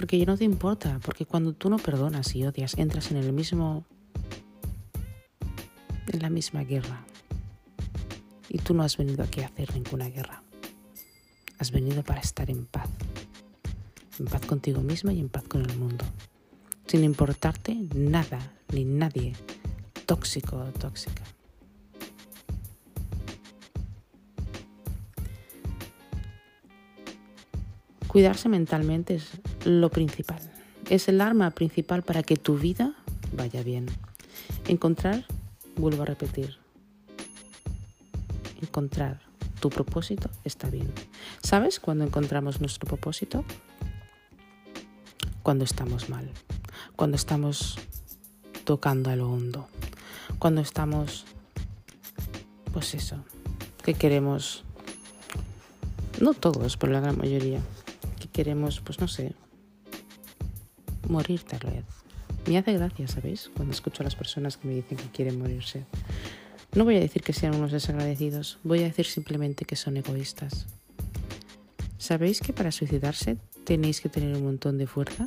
Porque 0.04 0.18
ya 0.18 0.26
no 0.26 0.36
te 0.36 0.44
importa, 0.44 1.00
porque 1.02 1.24
cuando 1.24 1.54
tú 1.54 1.70
no 1.70 1.78
perdonas 1.78 2.36
y 2.36 2.44
odias, 2.44 2.76
entras 2.76 3.10
en 3.10 3.16
el 3.16 3.32
mismo 3.32 3.86
en 6.08 6.20
la 6.20 6.28
misma 6.28 6.62
guerra. 6.62 7.06
Y 8.50 8.58
tú 8.58 8.74
no 8.74 8.82
has 8.82 8.98
venido 8.98 9.24
aquí 9.24 9.40
a 9.40 9.46
hacer 9.46 9.72
ninguna 9.72 10.10
guerra. 10.10 10.42
Has 11.58 11.70
venido 11.70 12.02
para 12.02 12.20
estar 12.20 12.50
en 12.50 12.66
paz. 12.66 12.90
En 14.18 14.26
paz 14.26 14.44
contigo 14.44 14.82
misma 14.82 15.14
y 15.14 15.20
en 15.20 15.30
paz 15.30 15.44
con 15.44 15.62
el 15.62 15.74
mundo. 15.78 16.04
Sin 16.86 17.02
importarte 17.02 17.74
nada 17.94 18.52
ni 18.74 18.84
nadie 18.84 19.32
tóxico 20.04 20.58
o 20.58 20.70
tóxica. 20.78 21.22
Cuidarse 28.06 28.50
mentalmente 28.50 29.14
es 29.14 29.30
lo 29.64 29.90
principal. 29.90 30.40
Es 30.90 31.08
el 31.08 31.20
arma 31.20 31.50
principal 31.50 32.02
para 32.02 32.22
que 32.22 32.36
tu 32.36 32.58
vida 32.58 32.94
vaya 33.36 33.62
bien. 33.62 33.86
Encontrar, 34.68 35.24
vuelvo 35.76 36.02
a 36.02 36.06
repetir, 36.06 36.56
encontrar 38.60 39.20
tu 39.60 39.70
propósito 39.70 40.28
está 40.44 40.68
bien. 40.68 40.92
¿Sabes 41.42 41.80
cuándo 41.80 42.04
encontramos 42.04 42.60
nuestro 42.60 42.86
propósito? 42.86 43.44
Cuando 45.42 45.64
estamos 45.64 46.08
mal, 46.08 46.30
cuando 46.96 47.16
estamos 47.16 47.78
tocando 48.64 49.10
a 49.10 49.16
lo 49.16 49.30
hondo. 49.30 49.68
Cuando 50.38 50.60
estamos, 50.60 51.24
pues 52.72 52.94
eso, 52.94 53.22
que 53.84 53.94
queremos, 53.94 54.64
no 56.20 56.34
todos, 56.34 56.76
pero 56.76 56.92
la 56.92 57.00
gran 57.00 57.18
mayoría, 57.18 57.60
que 58.18 58.28
queremos, 58.28 58.80
pues 58.80 59.00
no 59.00 59.08
sé, 59.08 59.34
morir 61.08 61.42
tal 61.42 61.70
vez. 61.70 61.84
Me 62.46 62.58
hace 62.58 62.72
gracia, 62.72 63.08
¿sabéis? 63.08 63.50
Cuando 63.54 63.72
escucho 63.72 64.02
a 64.02 64.04
las 64.04 64.16
personas 64.16 64.56
que 64.56 64.68
me 64.68 64.74
dicen 64.74 64.98
que 64.98 65.08
quieren 65.10 65.38
morirse. 65.38 65.84
No 66.74 66.84
voy 66.84 66.96
a 66.96 67.00
decir 67.00 67.22
que 67.22 67.32
sean 67.32 67.54
unos 67.54 67.72
desagradecidos, 67.72 68.58
voy 68.64 68.80
a 68.80 68.84
decir 68.84 69.06
simplemente 69.06 69.64
que 69.64 69.76
son 69.76 69.96
egoístas. 69.96 70.66
¿Sabéis 71.98 72.40
que 72.40 72.52
para 72.52 72.72
suicidarse 72.72 73.36
tenéis 73.64 74.00
que 74.00 74.08
tener 74.08 74.36
un 74.36 74.44
montón 74.44 74.76
de 74.78 74.86
fuerza? 74.86 75.26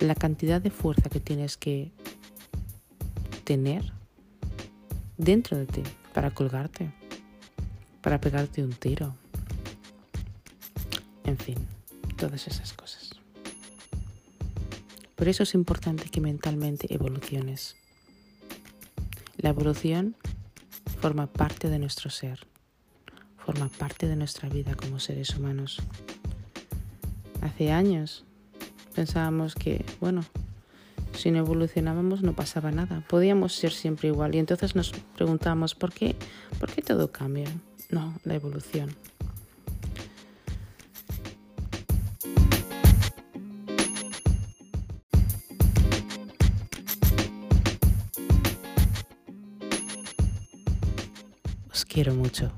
la 0.00 0.14
cantidad 0.14 0.60
de 0.60 0.70
fuerza 0.70 1.08
que 1.08 1.20
tienes 1.20 1.56
que 1.56 1.90
tener 3.44 3.92
dentro 5.16 5.56
de 5.56 5.66
ti 5.66 5.82
para 6.12 6.30
colgarte, 6.30 6.90
para 8.02 8.20
pegarte 8.20 8.62
un 8.62 8.72
tiro. 8.72 9.14
En 11.24 11.38
fin, 11.38 11.56
todas 12.14 12.46
esas 12.46 12.72
cosas. 12.72 13.10
Por 15.16 15.28
eso 15.28 15.44
es 15.44 15.54
importante 15.54 16.08
que 16.10 16.20
mentalmente 16.20 16.92
evoluciones. 16.92 17.76
La 19.36 19.50
evolución 19.50 20.16
forma 21.00 21.26
parte 21.26 21.68
de 21.68 21.78
nuestro 21.78 22.10
ser, 22.10 22.46
forma 23.44 23.68
parte 23.68 24.08
de 24.08 24.16
nuestra 24.16 24.48
vida 24.48 24.74
como 24.74 24.98
seres 24.98 25.36
humanos. 25.36 25.78
Hace 27.42 27.70
años 27.70 28.24
pensábamos 28.94 29.54
que, 29.54 29.84
bueno, 30.00 30.24
si 31.16 31.30
no 31.30 31.38
evolucionábamos 31.38 32.22
no 32.22 32.34
pasaba 32.34 32.70
nada, 32.70 33.04
podíamos 33.08 33.54
ser 33.54 33.72
siempre 33.72 34.08
igual 34.08 34.34
y 34.34 34.38
entonces 34.38 34.74
nos 34.74 34.92
preguntábamos, 35.16 35.74
¿por 35.74 35.92
qué, 35.92 36.16
¿por 36.58 36.72
qué 36.72 36.82
todo 36.82 37.12
cambia? 37.12 37.48
No, 37.90 38.14
la 38.24 38.34
evolución. 38.34 38.94
Quiero 51.94 52.12
mucho. 52.12 52.50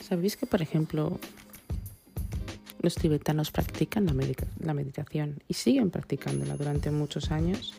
¿Sabéis 0.00 0.38
que, 0.38 0.46
por 0.46 0.62
ejemplo, 0.62 1.20
los 2.80 2.94
tibetanos 2.94 3.50
practican 3.50 4.06
la, 4.06 4.74
meditación 4.74 5.42
y 5.48 5.54
siguen 5.54 5.90
practicándola 5.90 6.56
durante 6.56 6.90
muchos 6.90 7.30
años? 7.30 7.74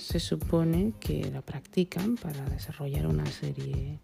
Se 0.00 0.18
supone 0.18 0.94
que 0.98 1.30
la 1.30 1.42
practican 1.42 2.16
para 2.16 2.44
desarrollar 2.46 3.06
una 3.06 3.26
serie 3.26 4.00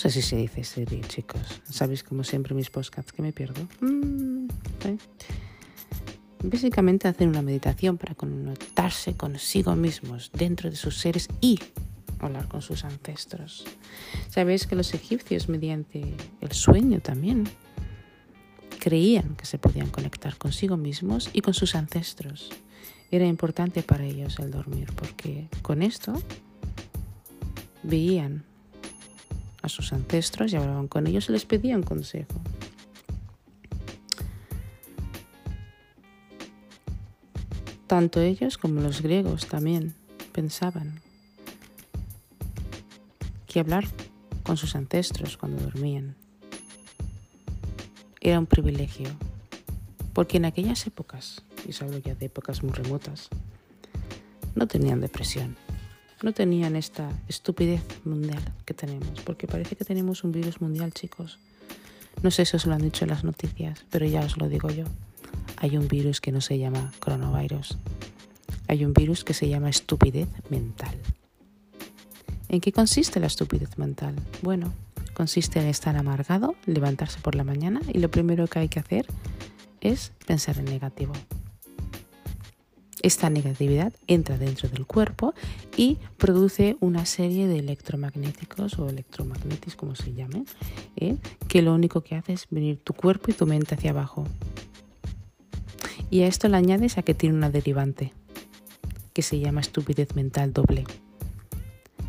sé 0.00 0.08
si 0.08 0.22
se 0.22 0.36
dice 0.36 0.64
serie, 0.64 1.02
chicos. 1.02 1.60
Sabéis, 1.68 2.02
como 2.02 2.24
siempre, 2.24 2.54
mis 2.54 2.70
podcasts 2.70 3.12
que 3.12 3.20
me 3.20 3.34
pierdo. 3.34 3.68
Mm, 3.82 4.48
Básicamente 6.42 7.06
hacen 7.06 7.28
una 7.28 7.42
meditación 7.42 7.98
para 7.98 8.14
conectarse 8.14 9.14
consigo 9.14 9.76
mismos 9.76 10.30
dentro 10.32 10.70
de 10.70 10.76
sus 10.76 10.96
seres 10.96 11.28
y 11.42 11.60
hablar 12.18 12.48
con 12.48 12.62
sus 12.62 12.84
ancestros. 12.84 13.66
Sabéis 14.30 14.66
que 14.66 14.74
los 14.74 14.94
egipcios, 14.94 15.50
mediante 15.50 16.14
el 16.40 16.52
sueño 16.52 17.00
también, 17.00 17.44
creían 18.78 19.36
que 19.36 19.44
se 19.44 19.58
podían 19.58 19.90
conectar 19.90 20.38
consigo 20.38 20.78
mismos 20.78 21.28
y 21.34 21.42
con 21.42 21.52
sus 21.52 21.74
ancestros. 21.74 22.48
Era 23.10 23.26
importante 23.26 23.82
para 23.82 24.04
ellos 24.04 24.38
el 24.38 24.50
dormir 24.50 24.90
porque 24.94 25.48
con 25.60 25.82
esto 25.82 26.14
veían 27.82 28.44
sus 29.72 29.92
ancestros 29.92 30.52
y 30.52 30.56
hablaban 30.56 30.88
con 30.88 31.06
ellos 31.06 31.28
y 31.28 31.32
les 31.32 31.44
pedían 31.44 31.82
consejo. 31.82 32.40
Tanto 37.86 38.20
ellos 38.20 38.56
como 38.56 38.80
los 38.80 39.02
griegos 39.02 39.46
también 39.46 39.94
pensaban 40.32 41.00
que 43.46 43.58
hablar 43.58 43.84
con 44.44 44.56
sus 44.56 44.76
ancestros 44.76 45.36
cuando 45.36 45.62
dormían 45.62 46.14
era 48.20 48.38
un 48.38 48.46
privilegio, 48.46 49.08
porque 50.12 50.36
en 50.36 50.44
aquellas 50.44 50.86
épocas, 50.86 51.42
y 51.66 51.72
se 51.72 52.02
ya 52.02 52.14
de 52.14 52.26
épocas 52.26 52.62
muy 52.62 52.72
remotas, 52.72 53.28
no 54.54 54.68
tenían 54.68 55.00
depresión 55.00 55.56
no 56.22 56.32
tenían 56.32 56.76
esta 56.76 57.08
estupidez 57.28 57.82
mundial 58.04 58.42
que 58.64 58.74
tenemos, 58.74 59.20
porque 59.24 59.46
parece 59.46 59.76
que 59.76 59.84
tenemos 59.84 60.24
un 60.24 60.32
virus 60.32 60.60
mundial, 60.60 60.92
chicos. 60.92 61.38
No 62.22 62.30
sé 62.30 62.44
si 62.44 62.56
os 62.56 62.66
lo 62.66 62.74
han 62.74 62.82
dicho 62.82 63.04
en 63.04 63.10
las 63.10 63.24
noticias, 63.24 63.84
pero 63.90 64.06
ya 64.06 64.20
os 64.20 64.36
lo 64.36 64.48
digo 64.48 64.68
yo. 64.70 64.84
Hay 65.56 65.76
un 65.76 65.88
virus 65.88 66.20
que 66.20 66.32
no 66.32 66.40
se 66.40 66.58
llama 66.58 66.92
coronavirus. 67.00 67.78
Hay 68.68 68.84
un 68.84 68.92
virus 68.92 69.24
que 69.24 69.34
se 69.34 69.48
llama 69.48 69.70
estupidez 69.70 70.28
mental. 70.50 70.96
¿En 72.48 72.60
qué 72.60 72.72
consiste 72.72 73.20
la 73.20 73.26
estupidez 73.26 73.78
mental? 73.78 74.14
Bueno, 74.42 74.72
consiste 75.14 75.60
en 75.60 75.66
estar 75.66 75.96
amargado, 75.96 76.54
levantarse 76.66 77.20
por 77.20 77.34
la 77.34 77.44
mañana 77.44 77.80
y 77.92 77.98
lo 77.98 78.10
primero 78.10 78.46
que 78.46 78.58
hay 78.58 78.68
que 78.68 78.80
hacer 78.80 79.06
es 79.80 80.12
pensar 80.26 80.58
en 80.58 80.66
negativo. 80.66 81.12
Esta 83.02 83.30
negatividad 83.30 83.94
entra 84.06 84.36
dentro 84.36 84.68
del 84.68 84.86
cuerpo 84.86 85.34
y 85.76 85.96
produce 86.18 86.76
una 86.80 87.06
serie 87.06 87.48
de 87.48 87.58
electromagnéticos 87.58 88.78
o 88.78 88.88
electromagnetis, 88.88 89.74
como 89.74 89.94
se 89.94 90.12
llamen, 90.12 90.44
¿eh? 90.96 91.16
que 91.48 91.62
lo 91.62 91.74
único 91.74 92.02
que 92.02 92.16
hace 92.16 92.34
es 92.34 92.46
venir 92.50 92.78
tu 92.82 92.92
cuerpo 92.92 93.30
y 93.30 93.34
tu 93.34 93.46
mente 93.46 93.74
hacia 93.74 93.90
abajo. 93.90 94.24
Y 96.10 96.22
a 96.22 96.26
esto 96.26 96.48
le 96.48 96.58
añades 96.58 96.98
a 96.98 97.02
que 97.02 97.14
tiene 97.14 97.36
una 97.36 97.50
derivante, 97.50 98.12
que 99.14 99.22
se 99.22 99.38
llama 99.38 99.62
estupidez 99.62 100.14
mental 100.14 100.52
doble. 100.52 100.84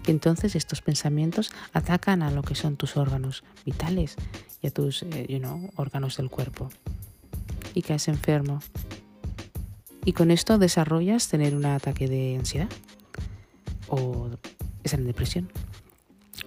Entonces 0.08 0.56
estos 0.56 0.82
pensamientos 0.82 1.51
atacan 1.71 2.21
a 2.21 2.32
lo 2.32 2.41
que 2.41 2.56
son 2.56 2.75
tus 2.75 2.97
órganos 2.97 3.43
vitales 3.65 4.15
y 4.62 4.67
a 4.67 4.71
tus 4.71 5.04
eh, 5.04 5.41
órganos 5.75 6.17
del 6.17 6.30
cuerpo. 6.30 6.69
Y 7.75 7.84
caes 7.84 8.10
enfermo 8.10 8.60
y 10.06 10.14
con 10.14 10.32
esto 10.32 10.58
desarrollas 10.58 11.28
tener 11.28 11.56
un 11.56 11.66
ataque 11.66 12.08
de 12.08 12.38
ansiedad 12.38 12.70
o 13.88 14.30
estar 14.84 15.00
depresión. 15.02 15.50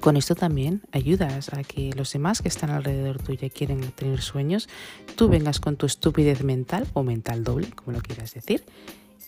Con 0.01 0.17
esto 0.17 0.35
también 0.35 0.83
ayudas 0.93 1.53
a 1.55 1.63
que 1.63 1.93
los 1.95 2.13
demás 2.13 2.43
que 2.43 2.49
están 2.49 2.71
alrededor 2.71 3.23
tuya 3.23 3.49
quieren 3.49 3.81
tener 3.93 4.21
sueños, 4.21 4.69
tú 5.17 5.29
vengas 5.29 5.61
con 5.61 5.77
tu 5.77 5.87
estupidez 5.87 6.43
mental 6.43 6.87
o 6.93 7.03
mental 7.03 7.45
doble, 7.45 7.69
como 7.71 7.97
lo 7.97 8.03
quieras 8.03 8.35
decir, 8.35 8.65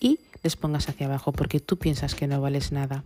y 0.00 0.18
les 0.42 0.56
pongas 0.56 0.88
hacia 0.88 1.06
abajo 1.06 1.32
porque 1.32 1.60
tú 1.60 1.78
piensas 1.78 2.14
que 2.14 2.26
no 2.26 2.40
vales 2.40 2.72
nada. 2.72 3.04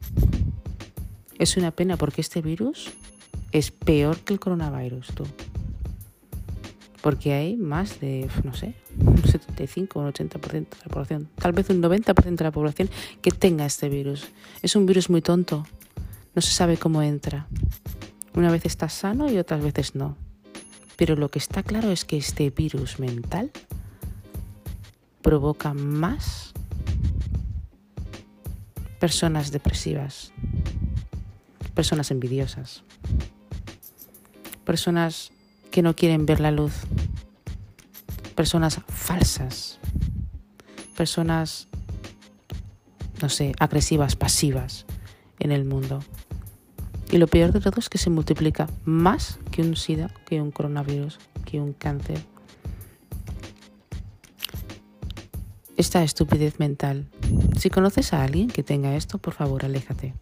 Es 1.39 1.57
una 1.57 1.71
pena 1.71 1.97
porque 1.97 2.21
este 2.21 2.43
virus 2.43 2.91
es 3.53 3.71
peor 3.71 4.19
que 4.21 4.33
el 4.33 4.41
coronavirus, 4.41 5.09
tú 5.15 5.25
porque 7.01 7.33
hay 7.33 7.57
más 7.57 8.01
de, 8.01 8.29
no 8.45 8.55
sé, 8.55 8.75
un 8.99 9.23
75 9.23 10.01
un 10.01 10.13
80% 10.13 10.51
de 10.51 10.67
la 10.85 10.91
población, 10.91 11.29
tal 11.37 11.53
vez 11.53 11.71
un 11.71 11.83
90% 11.83 12.37
de 12.37 12.45
la 12.45 12.51
población 12.51 12.91
que 13.23 13.31
tenga 13.31 13.65
este 13.65 13.89
virus. 13.89 14.29
Es 14.63 14.77
un 14.77 14.87
virus 14.87 15.09
muy 15.09 15.23
tonto, 15.23 15.67
no 16.35 16.43
se 16.43 16.51
sabe 16.51 16.77
cómo 16.77 17.03
entra. 17.03 17.47
Una 18.35 18.51
vez 18.51 18.65
está 18.65 18.89
sano 18.89 19.31
y 19.31 19.39
otras 19.39 19.63
veces 19.63 19.95
no. 19.95 20.17
Pero 20.97 21.17
lo 21.17 21.31
que 21.31 21.39
está 21.39 21.63
claro 21.63 21.91
es 21.91 22.05
que 22.05 22.17
este 22.17 22.51
virus 22.51 23.01
mental 23.01 23.51
provoca 25.23 25.75
más 25.75 26.53
personas 28.99 29.51
depresivas, 29.51 30.33
personas 31.75 32.11
envidiosas, 32.11 32.85
personas 34.65 35.33
que 35.71 35.83
no 35.83 35.95
quieren 35.95 36.27
ver 36.27 36.41
la 36.41 36.51
luz, 36.51 36.73
personas 38.35 38.81
falsas, 38.89 39.79
personas, 40.97 41.69
no 43.23 43.29
sé, 43.29 43.55
agresivas, 43.59 44.17
pasivas 44.17 44.87
en 45.39 45.53
el 45.53 45.65
mundo. 45.65 46.01
Y 47.11 47.19
lo 47.19 47.27
peor 47.27 47.53
de 47.53 47.61
todo 47.61 47.79
es 47.79 47.89
que 47.89 47.99
se 47.99 48.11
multiplica 48.11 48.69
más 48.85 49.39
que 49.51 49.63
un 49.63 49.77
SIDA, 49.77 50.13
que 50.27 50.41
un 50.41 50.51
coronavirus, 50.51 51.19
que 51.45 51.61
un 51.61 51.73
cáncer. 51.73 52.25
Esta 55.77 56.03
estupidez 56.03 56.59
mental. 56.59 57.09
Si 57.59 57.71
conoces 57.71 58.13
a 58.13 58.23
alguien 58.23 58.49
que 58.49 58.63
tenga 58.63 58.97
esto, 58.97 59.19
por 59.19 59.35
favor, 59.35 59.65
aléjate. 59.65 60.15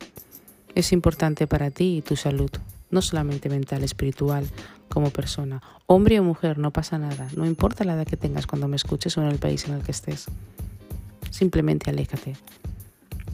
Es 0.74 0.92
importante 0.92 1.46
para 1.46 1.70
ti 1.70 1.98
y 1.98 2.02
tu 2.02 2.16
salud, 2.16 2.50
no 2.90 3.02
solamente 3.02 3.48
mental, 3.48 3.84
espiritual, 3.84 4.46
como 4.88 5.10
persona. 5.10 5.62
Hombre 5.86 6.20
o 6.20 6.24
mujer, 6.24 6.58
no 6.58 6.72
pasa 6.72 6.98
nada. 6.98 7.28
No 7.36 7.46
importa 7.46 7.84
la 7.84 7.94
edad 7.94 8.06
que 8.06 8.16
tengas 8.16 8.46
cuando 8.46 8.68
me 8.68 8.76
escuches 8.76 9.16
o 9.16 9.22
en 9.22 9.28
el 9.28 9.38
país 9.38 9.66
en 9.66 9.74
el 9.74 9.82
que 9.82 9.92
estés. 9.92 10.26
Simplemente 11.30 11.90
aléjate 11.90 12.36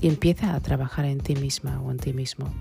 y 0.00 0.08
empieza 0.08 0.54
a 0.54 0.60
trabajar 0.60 1.06
en 1.06 1.20
ti 1.20 1.36
misma 1.36 1.80
o 1.80 1.90
en 1.90 1.98
ti 1.98 2.12
mismo. 2.12 2.52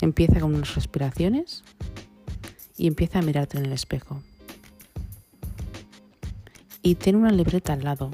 Empieza 0.00 0.40
con 0.40 0.54
unas 0.54 0.74
respiraciones 0.74 1.64
y 2.76 2.86
empieza 2.86 3.18
a 3.18 3.22
mirarte 3.22 3.58
en 3.58 3.66
el 3.66 3.72
espejo. 3.72 4.22
Y 6.82 6.94
ten 6.94 7.16
una 7.16 7.32
libreta 7.32 7.72
al 7.72 7.82
lado 7.82 8.10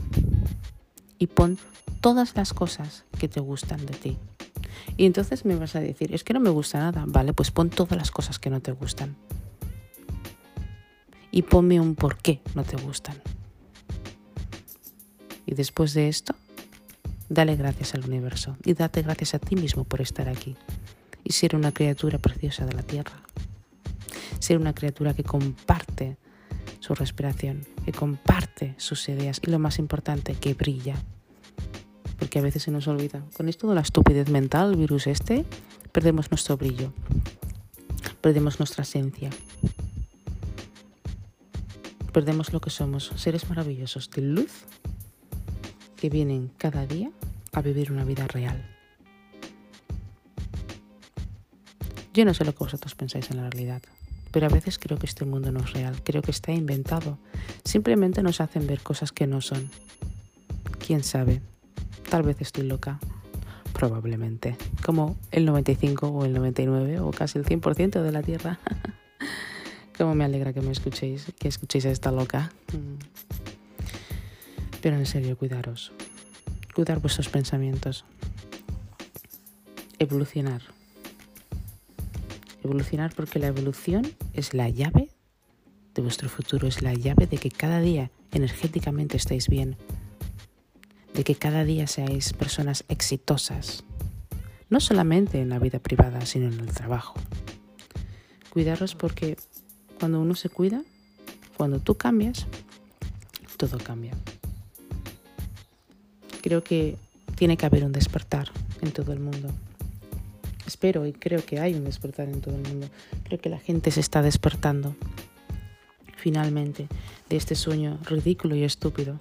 y 1.19 1.27
pon 1.27 1.59
todas 2.01 2.35
las 2.37 2.55
cosas 2.55 3.05
que 3.19 3.29
te 3.29 3.41
gustan 3.41 3.85
de 3.85 3.95
ti. 3.95 4.19
Y 4.97 5.07
entonces 5.07 5.45
me 5.45 5.57
vas 5.57 5.77
a 5.77 5.81
decir, 5.81 6.15
es 6.15 6.25
que 6.25 6.35
no 6.35 6.41
me 6.41 6.51
gusta 6.51 6.79
nada. 6.79 7.05
Vale, 7.07 7.33
pues 7.33 7.51
pon 7.51 7.71
todas 7.71 7.97
las 7.97 8.11
cosas 8.11 8.39
que 8.39 8.51
no 8.51 8.61
te 8.61 8.73
gustan. 8.73 9.17
Y 11.31 11.43
ponme 11.43 11.81
un 11.81 11.95
por 11.95 12.17
qué 12.19 12.41
no 12.55 12.63
te 12.65 12.77
gustan. 12.77 13.21
Y 15.47 15.55
después 15.55 15.95
de 15.95 16.09
esto, 16.09 16.35
dale 17.29 17.57
gracias 17.57 17.95
al 17.95 18.05
universo 18.05 18.57
y 18.65 18.75
date 18.75 19.03
gracias 19.03 19.35
a 19.35 19.39
ti 19.39 19.57
mismo 19.57 19.85
por 19.85 20.01
estar 20.01 20.29
aquí 20.29 20.57
y 21.23 21.33
ser 21.33 21.57
una 21.57 21.73
criatura 21.73 22.19
preciosa 22.19 22.67
de 22.67 22.75
la 22.75 22.83
tierra. 22.83 23.23
Ser 24.39 24.59
una 24.59 24.75
criatura 24.75 25.15
que 25.15 25.25
comparte 25.25 26.19
su 26.81 26.95
respiración, 26.95 27.67
que 27.85 27.93
comparte 27.93 28.75
sus 28.77 29.09
ideas 29.09 29.41
y 29.43 29.51
lo 29.51 29.59
más 29.59 29.79
importante, 29.79 30.35
que 30.35 30.55
brilla. 30.55 30.97
Porque 32.19 32.39
a 32.39 32.43
veces 32.43 32.63
se 32.63 32.71
nos 32.71 32.87
olvida. 32.89 33.23
Con 33.37 33.49
esto 33.49 33.69
de 33.69 33.75
la 33.75 33.81
estupidez 33.81 34.29
mental, 34.31 34.77
virus 34.77 35.07
este, 35.07 35.45
perdemos 35.93 36.31
nuestro 36.31 36.57
brillo, 36.57 36.93
perdemos 38.21 38.59
nuestra 38.59 38.83
esencia, 38.83 39.31
perdemos 42.13 42.53
lo 42.53 42.61
que 42.61 42.71
somos, 42.71 43.13
seres 43.17 43.49
maravillosos 43.49 44.11
de 44.11 44.23
luz 44.23 44.65
que 45.97 46.11
vienen 46.11 46.51
cada 46.59 46.87
día 46.87 47.11
a 47.53 47.61
vivir 47.61 47.93
una 47.93 48.05
vida 48.05 48.27
real. 48.27 48.65
Yo 52.15 52.25
no 52.25 52.33
sé 52.33 52.45
lo 52.45 52.53
que 52.53 52.63
vosotros 52.63 52.95
pensáis 52.95 53.31
en 53.31 53.39
la 53.39 53.51
realidad, 53.51 53.83
pero 54.31 54.47
a 54.47 54.49
veces 54.49 54.79
creo 54.79 54.99
que 54.99 55.07
este 55.07 55.25
mundo 55.25 55.51
no 55.51 55.61
es 55.61 55.73
real, 55.73 56.01
creo 56.05 56.23
que 56.23 56.31
está 56.31 56.53
inventado. 56.53 57.19
Simplemente 57.65 58.23
nos 58.23 58.41
hacen 58.41 58.67
ver 58.67 58.81
cosas 58.81 59.11
que 59.11 59.27
no 59.27 59.41
son. 59.41 59.69
¿Quién 60.85 61.03
sabe? 61.03 61.41
Tal 62.15 62.23
vez 62.23 62.41
estoy 62.41 62.63
loca. 62.63 63.01
Probablemente. 63.73 64.57
Como 64.85 65.17
el 65.33 65.45
95 65.47 66.07
o 66.07 66.25
el 66.25 66.33
99 66.33 67.01
o 67.01 67.11
casi 67.11 67.41
el 67.41 67.45
100% 67.45 68.03
de 68.03 68.13
la 68.13 68.23
Tierra. 68.23 68.61
Cómo 69.99 70.15
me 70.15 70.23
alegra 70.23 70.53
que 70.53 70.61
me 70.61 70.71
escuchéis, 70.71 71.27
que 71.41 71.49
escuchéis 71.49 71.87
a 71.87 71.91
esta 71.91 72.13
loca. 72.13 72.53
Mm. 72.73 73.03
Pero 74.81 74.97
en 74.97 75.07
serio, 75.07 75.37
cuidaros. 75.37 75.91
Cuidar 76.73 77.01
vuestros 77.01 77.29
pensamientos. 77.29 78.05
Evolucionar. 79.99 80.63
Evolucionar 82.63 83.13
porque 83.13 83.41
la 83.41 83.49
evolución 83.49 84.07
es 84.35 84.55
la 84.55 84.69
llave 84.69 85.11
de 85.97 86.03
vuestro 86.03 86.29
futuro, 86.29 86.69
es 86.69 86.81
la 86.81 86.95
llave 86.95 87.27
de 87.27 87.39
que 87.39 87.51
cada 87.51 87.81
día 87.81 88.13
energéticamente 88.31 89.17
estéis 89.17 89.49
bien, 89.49 89.77
de 91.15 91.25
que 91.25 91.35
cada 91.35 91.65
día 91.65 91.87
seáis 91.87 92.33
personas 92.33 92.85
exitosas, 92.89 93.85
no 94.69 94.81
solamente 94.81 95.41
en 95.41 95.49
la 95.49 95.59
vida 95.59 95.79
privada, 95.79 96.27
sino 96.27 96.47
en 96.47 96.61
el 96.61 96.73
trabajo. 96.73 97.15
Cuidaros 98.51 98.95
porque 98.95 99.37
cuando 99.99 100.21
uno 100.21 100.35
se 100.35 100.51
cuida, 100.51 100.83
cuando 101.57 101.81
tú 101.81 101.97
cambias, 101.97 102.47
todo 103.57 103.79
cambia 103.79 104.13
creo 106.45 106.63
que 106.63 106.99
tiene 107.37 107.57
que 107.57 107.65
haber 107.65 107.87
un 107.87 107.93
despertar 107.93 108.51
en 108.83 108.93
todo 108.93 109.15
el 109.15 109.19
mundo. 109.19 109.49
Espero 110.67 111.07
y 111.07 111.15
creo 111.15 111.43
que 111.43 111.59
hay 111.59 111.73
un 111.73 111.85
despertar 111.85 112.29
en 112.29 112.43
todo 112.43 112.55
el 112.55 112.69
mundo. 112.69 112.87
Creo 113.25 113.41
que 113.41 113.49
la 113.49 113.59
gente 113.59 113.91
se 113.91 114.01
está 114.01 114.21
despertando 114.21 114.95
finalmente 116.19 116.87
de 117.31 117.37
este 117.37 117.55
sueño 117.55 117.99
ridículo 118.05 118.57
y 118.57 118.63
estúpido 118.63 119.21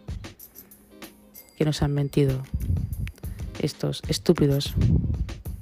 que 1.58 1.66
nos 1.66 1.82
han 1.82 1.94
mentido 1.94 2.44
estos 3.60 4.02
estúpidos 4.08 4.74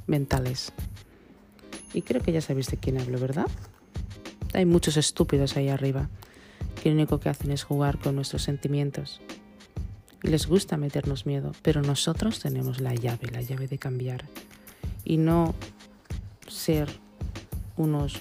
mentales. 0.07 0.73
Y 1.93 2.01
creo 2.01 2.21
que 2.21 2.31
ya 2.31 2.41
sabéis 2.41 2.67
de 2.67 2.77
quién 2.77 2.99
hablo, 2.99 3.19
¿verdad? 3.19 3.47
Hay 4.53 4.65
muchos 4.65 4.97
estúpidos 4.97 5.57
ahí 5.57 5.69
arriba 5.69 6.09
que 6.81 6.89
lo 6.89 6.95
único 6.95 7.19
que 7.19 7.29
hacen 7.29 7.51
es 7.51 7.63
jugar 7.63 7.99
con 7.99 8.15
nuestros 8.15 8.43
sentimientos 8.43 9.21
les 10.23 10.47
gusta 10.47 10.77
meternos 10.77 11.25
miedo, 11.25 11.51
pero 11.61 11.81
nosotros 11.81 12.39
tenemos 12.39 12.79
la 12.79 12.93
llave, 12.93 13.27
la 13.31 13.41
llave 13.41 13.67
de 13.67 13.77
cambiar 13.77 14.25
y 15.03 15.17
no 15.17 15.55
ser 16.47 16.89
unos 17.77 18.19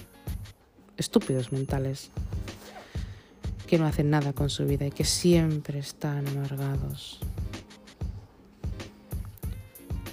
estúpidos 0.97 1.51
mentales 1.51 2.09
que 3.67 3.77
no 3.77 3.85
hacen 3.85 4.09
nada 4.09 4.33
con 4.33 4.49
su 4.49 4.65
vida 4.65 4.87
y 4.87 4.91
que 4.91 5.05
siempre 5.05 5.79
están 5.79 6.27
amargados. 6.27 7.19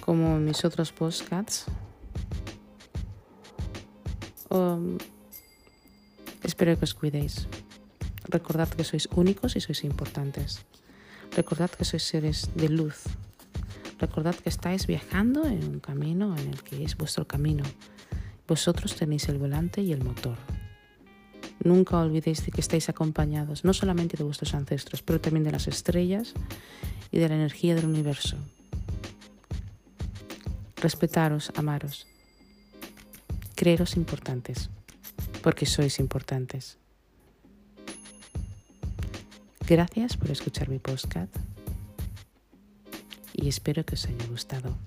Como 0.09 0.39
mis 0.39 0.65
otros 0.65 0.91
postcats, 0.91 1.65
um, 4.49 4.97
espero 6.41 6.75
que 6.79 6.83
os 6.83 6.95
cuidéis. 6.95 7.45
Recordad 8.25 8.69
que 8.69 8.81
sois 8.83 9.05
únicos 9.13 9.53
y 9.53 9.61
sois 9.61 9.85
importantes. 9.85 10.65
Recordad 11.37 11.69
que 11.69 11.85
sois 11.85 12.01
seres 12.01 12.49
de 12.57 12.73
luz. 12.73 13.05
Recordad 14.01 14.33
que 14.33 14.49
estáis 14.49 14.87
viajando 14.87 15.45
en 15.45 15.61
un 15.61 15.79
camino 15.79 16.35
en 16.41 16.57
el 16.57 16.63
que 16.63 16.83
es 16.83 16.97
vuestro 16.97 17.29
camino. 17.29 17.63
Vosotros 18.47 18.95
tenéis 18.95 19.29
el 19.29 19.37
volante 19.37 19.83
y 19.83 19.93
el 19.93 20.03
motor. 20.03 20.41
Nunca 21.63 22.01
olvidéis 22.01 22.43
de 22.43 22.51
que 22.51 22.61
estáis 22.61 22.89
acompañados 22.89 23.63
no 23.63 23.73
solamente 23.73 24.17
de 24.17 24.23
vuestros 24.23 24.55
ancestros, 24.55 25.03
pero 25.03 25.21
también 25.21 25.43
de 25.43 25.51
las 25.51 25.67
estrellas 25.67 26.33
y 27.11 27.19
de 27.19 27.29
la 27.29 27.35
energía 27.35 27.75
del 27.75 27.85
universo. 27.85 28.37
Respetaros, 30.81 31.51
amaros. 31.55 32.07
Creeros 33.55 33.97
importantes, 33.97 34.69
porque 35.43 35.65
sois 35.65 35.99
importantes. 35.99 36.77
Gracias 39.67 40.15
por 40.15 40.31
escuchar 40.31 40.69
mi 40.69 40.79
podcast 40.79 41.35
y 43.33 43.49
espero 43.49 43.83
que 43.83 43.95
os 43.95 44.05
haya 44.05 44.25
gustado. 44.27 44.77